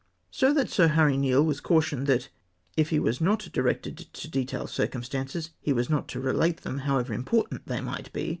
[0.31, 2.29] "So that Sir Harry Neale was cautioned that,
[2.75, 7.13] if he was 7iot directed to detail circumstances, he was not to relate them, however
[7.13, 8.29] important they might be